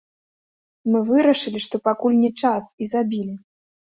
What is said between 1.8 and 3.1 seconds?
пакуль не час, і